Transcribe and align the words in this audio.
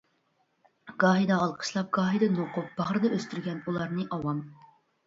گاھىدا 1.03 1.37
ئالقىشلاپ 1.41 1.93
گاھىدا 1.99 2.31
نوقۇپ، 2.41 2.75
باغرىدا 2.81 3.13
ئۆستۈرگەن 3.17 3.65
ئۇلارنى 3.67 4.09
ئاۋام. 4.19 4.47